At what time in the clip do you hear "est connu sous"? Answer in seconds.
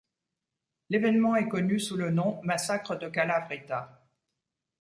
1.35-1.95